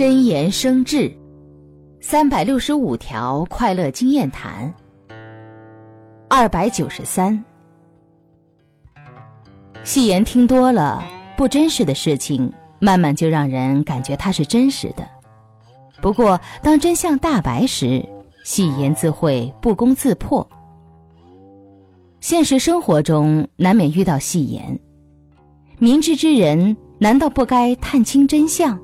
[0.00, 1.14] 真言生智，
[2.00, 4.72] 三百六十五条快乐经验谈。
[6.26, 7.44] 二百九十三，
[9.84, 11.04] 戏言听多了，
[11.36, 15.06] 不真实的事情，慢慢就让人感觉它是真实的。
[16.00, 18.02] 不过，当真相大白时，
[18.42, 20.48] 戏言自会不攻自破。
[22.20, 24.80] 现实生活中难免遇到戏言，
[25.78, 28.80] 明智之人难道不该探清真相？